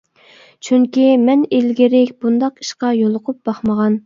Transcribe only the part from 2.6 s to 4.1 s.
ئىشقا يولۇقۇپ باقمىغان.